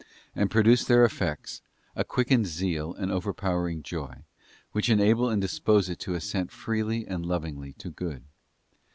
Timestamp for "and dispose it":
5.29-5.99